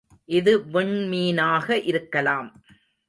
இது 0.29 0.53
விண்மீனாக 0.73 1.77
இருக்கலாம். 1.83 2.49